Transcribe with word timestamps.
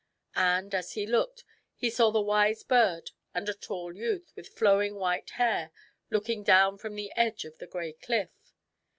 And, 0.33 0.73
as 0.73 0.93
he 0.93 1.05
looked, 1.05 1.43
he 1.75 1.91
saw 1.91 2.09
the 2.09 2.19
wise 2.21 2.63
bird 2.63 3.11
and 3.35 3.47
a 3.47 3.53
tall 3.53 3.95
youth 3.95 4.31
with 4.35 4.47
flowing 4.49 4.95
white 4.95 5.29
hair 5.29 5.71
looking 6.09 6.41
down 6.41 6.79
from 6.79 6.95
the 6.95 7.11
edge 7.15 7.45
of 7.45 7.59
the 7.59 7.67
gray 7.67 7.93
cliff. 7.93 8.55